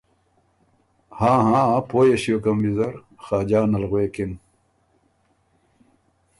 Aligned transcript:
”هاں 1.17 1.39
هاں 1.49 1.67
پویه 1.89 2.17
ݭیوکم 2.21 2.57
ویزر“ 2.63 2.93
خاجان 3.23 3.71
غوېکِن۔ 3.89 4.31